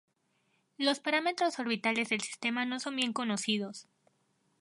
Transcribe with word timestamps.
Los 0.79 0.99
parámetros 0.99 1.59
orbitales 1.59 2.09
del 2.09 2.21
sistema 2.21 2.65
no 2.65 2.79
son 2.79 2.95
bien 2.95 3.13
conocidos. 3.13 3.87